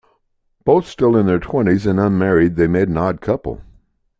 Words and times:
Both 0.65 0.87
still 0.87 1.15
in 1.15 1.27
their 1.27 1.37
twenties, 1.37 1.85
and 1.85 1.99
unmarried, 1.99 2.55
they 2.55 2.65
made 2.65 2.89
an 2.89 2.97
odd 2.97 3.21
couple. 3.21 3.61